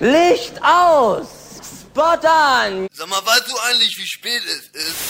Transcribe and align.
Licht 0.00 0.54
aus! 0.62 1.26
Spot 1.62 2.26
an! 2.26 2.88
Sag 2.90 3.06
mal, 3.08 3.20
weißt 3.26 3.48
du 3.48 3.58
eigentlich, 3.68 3.98
wie 3.98 4.06
spät 4.06 4.42
es 4.46 4.68
ist? 4.68 5.09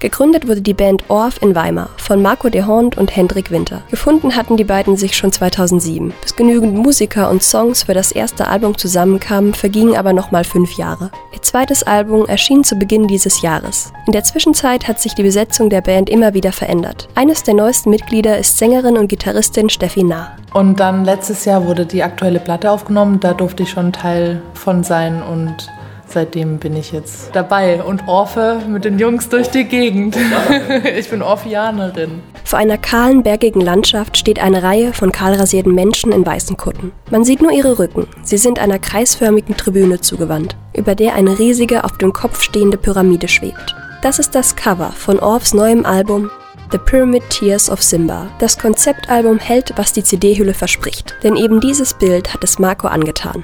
Gegründet 0.00 0.46
wurde 0.46 0.60
die 0.60 0.74
Band 0.74 1.02
Orff 1.08 1.42
in 1.42 1.56
Weimar 1.56 1.90
von 1.96 2.22
Marco 2.22 2.48
de 2.48 2.64
Hond 2.64 2.96
und 2.96 3.16
Hendrik 3.16 3.50
Winter. 3.50 3.82
Gefunden 3.90 4.36
hatten 4.36 4.56
die 4.56 4.62
beiden 4.62 4.96
sich 4.96 5.16
schon 5.16 5.32
2007. 5.32 6.14
Bis 6.22 6.36
genügend 6.36 6.74
Musiker 6.74 7.28
und 7.28 7.42
Songs 7.42 7.82
für 7.82 7.94
das 7.94 8.12
erste 8.12 8.46
Album 8.46 8.78
zusammenkamen, 8.78 9.54
vergingen 9.54 9.96
aber 9.96 10.12
nochmal 10.12 10.44
fünf 10.44 10.76
Jahre. 10.76 11.10
Ihr 11.34 11.42
zweites 11.42 11.82
Album 11.82 12.26
erschien 12.26 12.62
zu 12.62 12.76
Beginn 12.76 13.08
dieses 13.08 13.42
Jahres. 13.42 13.92
In 14.06 14.12
der 14.12 14.22
Zwischenzeit 14.22 14.86
hat 14.86 15.00
sich 15.00 15.14
die 15.14 15.24
Besetzung 15.24 15.68
der 15.68 15.80
Band 15.80 16.08
immer 16.08 16.32
wieder 16.32 16.52
verändert. 16.52 17.08
Eines 17.16 17.42
der 17.42 17.54
neuesten 17.54 17.90
Mitglieder 17.90 18.38
ist 18.38 18.56
Sängerin 18.56 18.96
und 18.96 19.08
Gitarristin 19.08 19.68
Steffi 19.68 20.04
Nah. 20.04 20.36
Und 20.54 20.78
dann 20.78 21.04
letztes 21.04 21.44
Jahr 21.44 21.66
wurde 21.66 21.86
die 21.86 22.04
aktuelle 22.04 22.38
Platte 22.38 22.70
aufgenommen, 22.70 23.18
da 23.18 23.34
durfte 23.34 23.64
ich 23.64 23.70
schon 23.70 23.92
Teil 23.92 24.42
von 24.54 24.84
sein 24.84 25.22
und 25.22 25.68
seitdem 26.08 26.58
bin 26.58 26.76
ich 26.76 26.92
jetzt 26.92 27.30
dabei 27.34 27.82
und 27.82 28.08
orfe 28.08 28.60
mit 28.68 28.84
den 28.84 28.98
Jungs 28.98 29.28
durch 29.28 29.48
die 29.48 29.64
Gegend. 29.64 30.16
ich 30.98 31.08
bin 31.10 31.22
Orphianerin. 31.22 32.22
Vor 32.44 32.58
einer 32.58 32.78
kahlen, 32.78 33.22
bergigen 33.22 33.60
Landschaft 33.60 34.16
steht 34.16 34.40
eine 34.40 34.62
Reihe 34.62 34.92
von 34.92 35.12
kahlrasierten 35.12 35.74
Menschen 35.74 36.12
in 36.12 36.24
weißen 36.24 36.56
Kutten. 36.56 36.92
Man 37.10 37.24
sieht 37.24 37.42
nur 37.42 37.52
ihre 37.52 37.78
Rücken. 37.78 38.06
Sie 38.22 38.38
sind 38.38 38.58
einer 38.58 38.78
kreisförmigen 38.78 39.56
Tribüne 39.56 40.00
zugewandt, 40.00 40.56
über 40.74 40.94
der 40.94 41.14
eine 41.14 41.38
riesige, 41.38 41.84
auf 41.84 41.98
dem 41.98 42.12
Kopf 42.12 42.42
stehende 42.42 42.78
Pyramide 42.78 43.28
schwebt. 43.28 43.76
Das 44.02 44.18
ist 44.18 44.34
das 44.34 44.56
Cover 44.56 44.92
von 44.92 45.18
Orfs 45.18 45.54
neuem 45.54 45.84
Album 45.84 46.30
The 46.70 46.78
Pyramid 46.78 47.22
Tears 47.30 47.70
of 47.70 47.82
Simba. 47.82 48.28
Das 48.38 48.58
Konzeptalbum 48.58 49.38
hält, 49.38 49.72
was 49.76 49.94
die 49.94 50.04
CD-Hülle 50.04 50.52
verspricht, 50.52 51.14
denn 51.22 51.36
eben 51.36 51.60
dieses 51.60 51.94
Bild 51.94 52.34
hat 52.34 52.44
es 52.44 52.58
Marco 52.58 52.88
angetan 52.88 53.42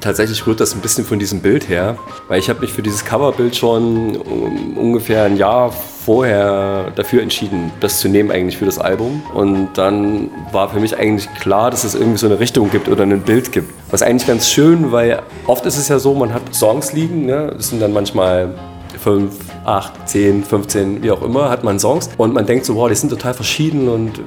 tatsächlich 0.00 0.46
rührt 0.46 0.60
das 0.60 0.74
ein 0.74 0.80
bisschen 0.80 1.04
von 1.04 1.18
diesem 1.18 1.40
Bild 1.40 1.68
her, 1.68 1.96
weil 2.28 2.38
ich 2.38 2.48
habe 2.48 2.60
mich 2.60 2.72
für 2.72 2.82
dieses 2.82 3.04
Coverbild 3.04 3.56
schon 3.56 4.16
um, 4.16 4.76
ungefähr 4.76 5.24
ein 5.24 5.36
Jahr 5.36 5.70
vorher 5.70 6.90
dafür 6.94 7.22
entschieden, 7.22 7.70
das 7.80 8.00
zu 8.00 8.08
nehmen 8.08 8.30
eigentlich 8.30 8.56
für 8.56 8.64
das 8.64 8.78
Album. 8.78 9.22
Und 9.34 9.70
dann 9.74 10.30
war 10.50 10.68
für 10.68 10.80
mich 10.80 10.96
eigentlich 10.96 11.32
klar, 11.34 11.70
dass 11.70 11.84
es 11.84 11.94
irgendwie 11.94 12.18
so 12.18 12.26
eine 12.26 12.40
Richtung 12.40 12.70
gibt 12.70 12.88
oder 12.88 13.04
ein 13.04 13.20
Bild 13.20 13.52
gibt. 13.52 13.72
Was 13.90 14.02
eigentlich 14.02 14.26
ganz 14.26 14.48
schön, 14.48 14.90
weil 14.90 15.22
oft 15.46 15.64
ist 15.66 15.76
es 15.76 15.88
ja 15.88 15.98
so, 15.98 16.14
man 16.14 16.32
hat 16.32 16.54
Songs 16.54 16.92
liegen, 16.92 17.26
ne? 17.26 17.52
das 17.56 17.68
sind 17.68 17.80
dann 17.80 17.92
manchmal 17.92 18.54
fünf, 18.98 19.34
acht, 19.64 20.08
zehn, 20.08 20.44
15, 20.44 21.02
wie 21.02 21.10
auch 21.10 21.22
immer, 21.22 21.50
hat 21.50 21.64
man 21.64 21.78
Songs 21.78 22.10
und 22.18 22.32
man 22.34 22.46
denkt 22.46 22.64
so, 22.64 22.76
wow, 22.76 22.88
die 22.88 22.94
sind 22.94 23.10
total 23.10 23.34
verschieden 23.34 23.88
und 23.88 24.20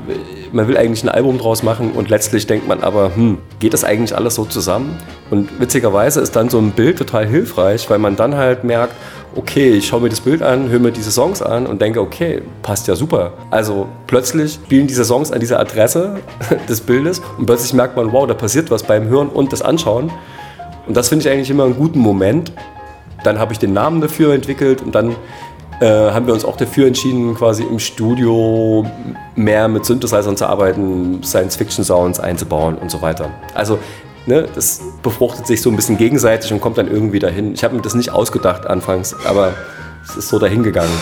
man 0.51 0.67
will 0.67 0.77
eigentlich 0.77 1.03
ein 1.03 1.09
Album 1.09 1.37
draus 1.37 1.63
machen 1.63 1.91
und 1.91 2.09
letztlich 2.09 2.47
denkt 2.47 2.67
man 2.67 2.83
aber, 2.83 3.15
hm, 3.15 3.37
geht 3.59 3.73
das 3.73 3.83
eigentlich 3.83 4.15
alles 4.15 4.35
so 4.35 4.45
zusammen? 4.45 4.97
Und 5.29 5.59
witzigerweise 5.59 6.21
ist 6.21 6.35
dann 6.35 6.49
so 6.49 6.59
ein 6.59 6.71
Bild 6.71 6.97
total 6.97 7.25
hilfreich, 7.25 7.89
weil 7.89 7.97
man 7.97 8.15
dann 8.15 8.35
halt 8.35 8.63
merkt, 8.63 8.93
okay, 9.35 9.71
ich 9.71 9.87
schaue 9.87 10.01
mir 10.01 10.09
das 10.09 10.21
Bild 10.21 10.41
an, 10.41 10.69
höre 10.69 10.79
mir 10.79 10.91
diese 10.91 11.11
Songs 11.11 11.41
an 11.41 11.65
und 11.65 11.81
denke, 11.81 11.99
okay, 11.99 12.41
passt 12.61 12.87
ja 12.87 12.95
super. 12.95 13.33
Also 13.51 13.87
plötzlich 14.07 14.53
spielen 14.53 14.87
diese 14.87 15.03
Songs 15.03 15.31
an 15.31 15.39
dieser 15.39 15.59
Adresse 15.59 16.17
des 16.69 16.81
Bildes 16.81 17.21
und 17.37 17.45
plötzlich 17.45 17.73
merkt 17.73 17.95
man, 17.95 18.11
wow, 18.11 18.27
da 18.27 18.33
passiert 18.33 18.71
was 18.71 18.83
beim 18.83 19.07
Hören 19.07 19.29
und 19.29 19.51
das 19.51 19.61
Anschauen. 19.61 20.11
Und 20.87 20.95
das 20.95 21.09
finde 21.09 21.27
ich 21.27 21.33
eigentlich 21.33 21.49
immer 21.49 21.65
einen 21.65 21.75
guten 21.75 21.99
Moment, 21.99 22.51
dann 23.23 23.39
habe 23.39 23.51
ich 23.51 23.59
den 23.59 23.73
Namen 23.73 24.01
dafür 24.01 24.35
entwickelt 24.35 24.83
und 24.83 24.93
dann 24.93 25.15
äh, 25.81 25.87
haben 25.87 26.27
wir 26.27 26.33
uns 26.33 26.45
auch 26.45 26.55
dafür 26.55 26.87
entschieden, 26.87 27.35
quasi 27.35 27.63
im 27.63 27.79
Studio 27.79 28.85
mehr 29.35 29.67
mit 29.67 29.85
Synthesizern 29.85 30.37
zu 30.37 30.45
arbeiten, 30.45 31.21
Science-Fiction-Sounds 31.23 32.19
einzubauen 32.19 32.75
und 32.75 32.91
so 32.91 33.01
weiter. 33.01 33.29
Also 33.53 33.79
ne, 34.25 34.47
das 34.53 34.81
befruchtet 35.03 35.47
sich 35.47 35.61
so 35.61 35.69
ein 35.69 35.75
bisschen 35.75 35.97
gegenseitig 35.97 36.51
und 36.51 36.61
kommt 36.61 36.77
dann 36.77 36.87
irgendwie 36.87 37.19
dahin. 37.19 37.53
Ich 37.53 37.63
habe 37.63 37.75
mir 37.75 37.81
das 37.81 37.95
nicht 37.95 38.11
ausgedacht 38.11 38.65
anfangs, 38.67 39.15
aber 39.25 39.53
es 40.07 40.15
ist 40.15 40.29
so 40.29 40.39
dahingegangen. 40.39 40.97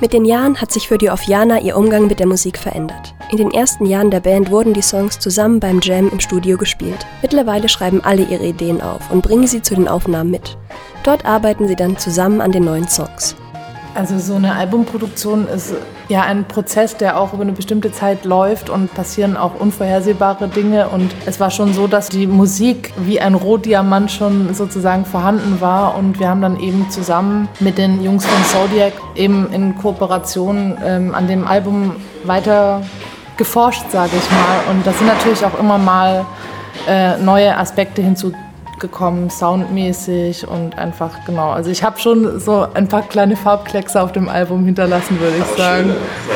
Mit 0.00 0.12
den 0.12 0.24
Jahren 0.24 0.60
hat 0.60 0.70
sich 0.70 0.86
für 0.86 0.96
die 0.96 1.10
Ofiana 1.10 1.60
ihr 1.60 1.76
Umgang 1.76 2.06
mit 2.06 2.20
der 2.20 2.28
Musik 2.28 2.56
verändert. 2.56 3.14
In 3.32 3.36
den 3.36 3.50
ersten 3.50 3.84
Jahren 3.84 4.12
der 4.12 4.20
Band 4.20 4.48
wurden 4.50 4.72
die 4.72 4.82
Songs 4.82 5.18
zusammen 5.18 5.58
beim 5.58 5.80
Jam 5.82 6.08
im 6.08 6.20
Studio 6.20 6.56
gespielt. 6.56 7.04
Mittlerweile 7.20 7.68
schreiben 7.68 8.00
alle 8.04 8.22
ihre 8.22 8.46
Ideen 8.46 8.80
auf 8.80 9.10
und 9.10 9.22
bringen 9.22 9.48
sie 9.48 9.60
zu 9.60 9.74
den 9.74 9.88
Aufnahmen 9.88 10.30
mit. 10.30 10.56
Dort 11.02 11.24
arbeiten 11.24 11.66
sie 11.66 11.74
dann 11.74 11.98
zusammen 11.98 12.40
an 12.40 12.52
den 12.52 12.64
neuen 12.64 12.88
Songs. 12.88 13.34
Also 13.98 14.16
so 14.20 14.36
eine 14.36 14.54
Albumproduktion 14.54 15.48
ist 15.48 15.74
ja 16.08 16.22
ein 16.22 16.44
Prozess, 16.44 16.96
der 16.96 17.18
auch 17.18 17.32
über 17.32 17.42
eine 17.42 17.50
bestimmte 17.50 17.90
Zeit 17.90 18.24
läuft 18.24 18.70
und 18.70 18.94
passieren 18.94 19.36
auch 19.36 19.58
unvorhersehbare 19.58 20.46
Dinge. 20.46 20.88
Und 20.90 21.10
es 21.26 21.40
war 21.40 21.50
schon 21.50 21.72
so, 21.74 21.88
dass 21.88 22.08
die 22.08 22.28
Musik 22.28 22.92
wie 22.98 23.18
ein 23.18 23.34
Rohdiamant 23.34 24.12
schon 24.12 24.54
sozusagen 24.54 25.04
vorhanden 25.04 25.60
war. 25.60 25.96
Und 25.96 26.20
wir 26.20 26.28
haben 26.28 26.40
dann 26.40 26.60
eben 26.60 26.88
zusammen 26.90 27.48
mit 27.58 27.76
den 27.76 28.00
Jungs 28.00 28.24
von 28.24 28.44
Zodiac 28.44 28.92
eben 29.16 29.52
in 29.52 29.76
Kooperation 29.76 30.78
ähm, 30.84 31.12
an 31.12 31.26
dem 31.26 31.44
Album 31.44 31.96
weiter 32.22 32.82
geforscht, 33.36 33.90
sage 33.90 34.12
ich 34.16 34.30
mal. 34.30 34.72
Und 34.72 34.86
da 34.86 34.92
sind 34.92 35.08
natürlich 35.08 35.44
auch 35.44 35.58
immer 35.58 35.76
mal 35.76 36.24
äh, 36.86 37.16
neue 37.16 37.56
Aspekte 37.58 38.00
hinzugekommen 38.00 38.47
gekommen, 38.78 39.30
soundmäßig 39.30 40.46
und 40.46 40.78
einfach 40.78 41.24
genau. 41.26 41.50
Also 41.50 41.70
ich 41.70 41.82
habe 41.82 41.98
schon 41.98 42.40
so 42.40 42.66
ein 42.74 42.88
paar 42.88 43.02
kleine 43.02 43.36
Farbkleckse 43.36 44.00
auf 44.00 44.12
dem 44.12 44.28
Album 44.28 44.64
hinterlassen, 44.64 45.18
würde 45.20 45.36
ich 45.38 45.58
sagen. 45.58 45.92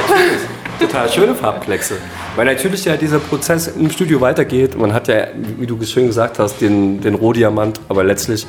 Schöne, 0.06 0.78
total 0.86 1.08
schöne 1.08 1.34
Farbkleckse. 1.34 1.96
Weil 2.36 2.46
natürlich 2.46 2.84
ja 2.84 2.96
dieser 2.96 3.18
Prozess 3.18 3.68
im 3.68 3.90
Studio 3.90 4.20
weitergeht. 4.20 4.78
Man 4.78 4.92
hat 4.92 5.08
ja, 5.08 5.26
wie 5.58 5.66
du 5.66 5.82
schön 5.84 6.06
gesagt 6.06 6.38
hast, 6.38 6.60
den, 6.60 7.00
den 7.00 7.14
Rohdiamant, 7.14 7.80
aber 7.88 8.04
letztlich 8.04 8.46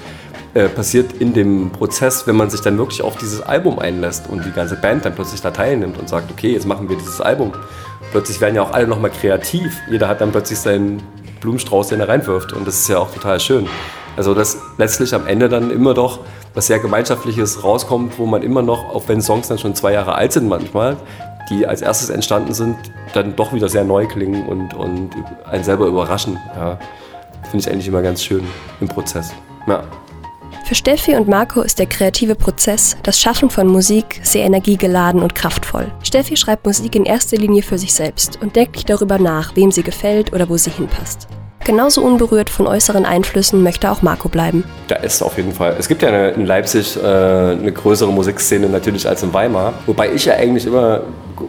äh, 0.53 0.69
passiert 0.69 1.13
in 1.19 1.33
dem 1.33 1.71
Prozess, 1.71 2.27
wenn 2.27 2.35
man 2.35 2.49
sich 2.49 2.61
dann 2.61 2.77
wirklich 2.77 3.01
auf 3.01 3.17
dieses 3.17 3.41
Album 3.41 3.79
einlässt 3.79 4.29
und 4.29 4.45
die 4.45 4.51
ganze 4.51 4.75
Band 4.75 5.03
dann 5.03 5.15
plötzlich 5.15 5.41
da 5.41 5.51
teilnimmt 5.51 5.97
und 5.97 6.07
sagt, 6.07 6.31
okay, 6.31 6.53
jetzt 6.53 6.67
machen 6.67 6.87
wir 6.89 6.95
dieses 6.95 7.19
Album. 7.19 7.53
Plötzlich 8.11 8.39
werden 8.39 8.55
ja 8.55 8.61
auch 8.61 8.71
alle 8.71 8.87
nochmal 8.87 9.09
kreativ. 9.09 9.75
Jeder 9.89 10.07
hat 10.07 10.21
dann 10.21 10.31
plötzlich 10.31 10.59
seinen 10.59 11.01
Blumenstrauß, 11.43 11.89
den 11.89 11.99
er 11.99 12.09
reinwirft. 12.09 12.53
Und 12.53 12.67
das 12.67 12.79
ist 12.79 12.87
ja 12.87 12.97
auch 12.97 13.11
total 13.13 13.39
schön. 13.39 13.67
Also 14.17 14.33
dass 14.33 14.57
letztlich 14.77 15.13
am 15.13 15.27
Ende 15.27 15.49
dann 15.49 15.71
immer 15.71 15.93
doch 15.93 16.19
was 16.53 16.67
sehr 16.67 16.79
Gemeinschaftliches 16.79 17.63
rauskommt, 17.63 18.17
wo 18.19 18.25
man 18.25 18.43
immer 18.43 18.61
noch, 18.61 18.93
auch 18.93 19.03
wenn 19.07 19.21
Songs 19.21 19.47
dann 19.47 19.57
schon 19.57 19.75
zwei 19.75 19.93
Jahre 19.93 20.15
alt 20.15 20.33
sind 20.33 20.47
manchmal, 20.47 20.97
die 21.49 21.65
als 21.65 21.81
erstes 21.81 22.09
entstanden 22.09 22.53
sind, 22.53 22.77
dann 23.13 23.35
doch 23.35 23.53
wieder 23.53 23.69
sehr 23.69 23.83
neu 23.83 24.07
klingen 24.07 24.47
und, 24.47 24.73
und 24.73 25.11
einen 25.45 25.63
selber 25.63 25.87
überraschen. 25.87 26.37
Ja, 26.55 26.79
Finde 27.49 27.57
ich 27.57 27.71
eigentlich 27.71 27.87
immer 27.87 28.01
ganz 28.01 28.23
schön 28.23 28.45
im 28.79 28.87
Prozess. 28.87 29.33
Ja. 29.67 29.83
Für 30.73 30.77
Steffi 30.77 31.15
und 31.15 31.27
Marco 31.27 31.61
ist 31.61 31.77
der 31.77 31.85
kreative 31.85 32.33
Prozess, 32.33 32.97
das 33.03 33.19
Schaffen 33.19 33.51
von 33.51 33.67
Musik, 33.67 34.19
sehr 34.23 34.43
energiegeladen 34.43 35.21
und 35.21 35.35
kraftvoll. 35.35 35.91
Steffi 36.01 36.35
schreibt 36.35 36.65
Musik 36.65 36.95
in 36.95 37.05
erster 37.05 37.37
Linie 37.37 37.61
für 37.61 37.77
sich 37.77 37.93
selbst 37.93 38.39
und 38.41 38.55
denkt 38.55 38.89
darüber 38.89 39.19
nach, 39.19 39.55
wem 39.55 39.69
sie 39.69 39.83
gefällt 39.83 40.33
oder 40.33 40.49
wo 40.49 40.57
sie 40.57 40.71
hinpasst. 40.71 41.27
Genauso 41.63 42.01
unberührt 42.01 42.49
von 42.49 42.65
äußeren 42.65 43.05
Einflüssen 43.05 43.61
möchte 43.61 43.91
auch 43.91 44.01
Marco 44.01 44.29
bleiben. 44.29 44.63
Da 44.87 44.95
ist 44.95 45.21
auf 45.21 45.37
jeden 45.37 45.51
Fall. 45.51 45.75
Es 45.77 45.87
gibt 45.87 46.01
ja 46.01 46.29
in 46.29 46.47
Leipzig 46.47 46.97
äh, 46.97 47.05
eine 47.05 47.71
größere 47.71 48.11
Musikszene 48.11 48.67
natürlich 48.67 49.07
als 49.07 49.21
in 49.21 49.31
Weimar. 49.31 49.75
Wobei 49.85 50.11
ich 50.11 50.25
ja 50.25 50.33
eigentlich 50.33 50.65
immer 50.65 51.01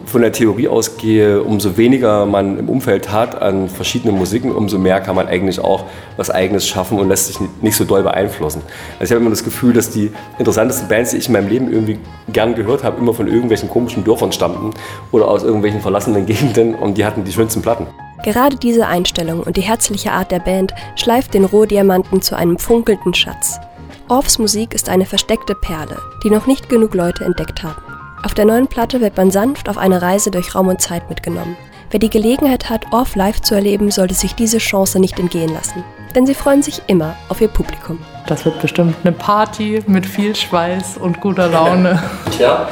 von 0.05 0.21
der 0.21 0.31
Theorie 0.31 0.67
ausgehe, 0.67 1.41
umso 1.41 1.77
weniger 1.77 2.25
man 2.25 2.57
im 2.59 2.69
Umfeld 2.69 3.11
hat 3.11 3.41
an 3.41 3.69
verschiedenen 3.69 4.17
Musiken, 4.17 4.51
umso 4.51 4.77
mehr 4.77 5.01
kann 5.01 5.15
man 5.15 5.27
eigentlich 5.27 5.59
auch 5.59 5.85
was 6.17 6.29
Eigenes 6.29 6.67
schaffen 6.67 6.99
und 6.99 7.09
lässt 7.09 7.27
sich 7.27 7.37
nicht 7.61 7.75
so 7.75 7.83
doll 7.83 8.03
beeinflussen. 8.03 8.61
Also 8.99 9.05
ich 9.05 9.11
habe 9.11 9.21
immer 9.21 9.29
das 9.29 9.43
Gefühl, 9.43 9.73
dass 9.73 9.89
die 9.89 10.11
interessantesten 10.39 10.87
Bands, 10.87 11.11
die 11.11 11.17
ich 11.17 11.27
in 11.27 11.33
meinem 11.33 11.47
Leben 11.47 11.71
irgendwie 11.71 11.99
gern 12.31 12.55
gehört 12.55 12.83
habe, 12.83 12.99
immer 12.99 13.13
von 13.13 13.27
irgendwelchen 13.27 13.69
komischen 13.69 14.03
Dörfern 14.03 14.31
stammten 14.31 14.71
oder 15.11 15.27
aus 15.27 15.43
irgendwelchen 15.43 15.81
verlassenen 15.81 16.25
Gegenden 16.27 16.75
und 16.75 16.97
die 16.97 17.05
hatten 17.05 17.23
die 17.23 17.31
schönsten 17.31 17.61
Platten. 17.61 17.87
Gerade 18.23 18.55
diese 18.55 18.87
Einstellung 18.87 19.41
und 19.41 19.57
die 19.57 19.61
herzliche 19.61 20.11
Art 20.11 20.31
der 20.31 20.39
Band 20.39 20.73
schleift 20.95 21.33
den 21.33 21.45
Rohdiamanten 21.45 22.21
zu 22.21 22.35
einem 22.35 22.57
funkelnden 22.57 23.13
Schatz. 23.13 23.59
Orffs 24.07 24.37
Musik 24.37 24.73
ist 24.73 24.89
eine 24.89 25.05
versteckte 25.05 25.55
Perle, 25.55 25.97
die 26.23 26.29
noch 26.29 26.45
nicht 26.45 26.69
genug 26.69 26.93
Leute 26.93 27.23
entdeckt 27.23 27.63
haben. 27.63 27.94
Auf 28.25 28.33
der 28.33 28.45
neuen 28.45 28.67
Platte 28.67 29.01
wird 29.01 29.17
man 29.17 29.29
sanft 29.29 29.69
auf 29.69 29.77
eine 29.77 30.01
Reise 30.01 30.31
durch 30.31 30.55
Raum 30.55 30.67
und 30.67 30.81
Zeit 30.81 31.11
mitgenommen. 31.11 31.55
Wer 31.91 31.99
die 31.99 32.09
Gelegenheit 32.09 32.71
hat, 32.71 32.91
Orff 32.91 33.15
live 33.15 33.39
zu 33.39 33.53
erleben, 33.53 33.91
sollte 33.91 34.15
sich 34.15 34.33
diese 34.33 34.57
Chance 34.57 34.97
nicht 34.97 35.19
entgehen 35.19 35.53
lassen. 35.53 35.83
Denn 36.15 36.25
sie 36.25 36.33
freuen 36.33 36.63
sich 36.63 36.81
immer 36.87 37.15
auf 37.29 37.39
ihr 37.39 37.49
Publikum. 37.49 38.03
Das 38.25 38.43
wird 38.43 38.59
bestimmt 38.59 38.95
eine 39.03 39.11
Party 39.11 39.83
mit 39.85 40.07
viel 40.07 40.35
Schweiß 40.35 40.97
und 40.97 41.21
guter 41.21 41.49
Laune. 41.49 42.01
Tja, 42.35 42.67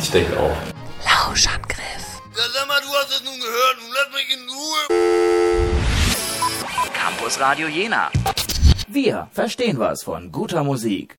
ich 0.00 0.10
denke 0.10 0.32
auch. 0.40 0.56
Lauschangriff. 1.04 2.22
Ja, 2.34 2.44
sag 2.54 2.66
mal, 2.66 2.80
du 2.80 2.88
hast 2.88 3.10
es 3.10 3.22
nun 3.22 3.38
gehört. 3.38 3.76
Nun 3.82 3.90
lass 3.92 4.08
mich 4.14 4.32
in 4.32 4.48
Ruhe. 4.48 5.82
Campus 6.94 7.38
Radio 7.38 7.68
Jena. 7.68 8.10
Wir 8.88 9.28
verstehen 9.32 9.78
was 9.78 10.02
von 10.02 10.32
guter 10.32 10.64
Musik. 10.64 11.18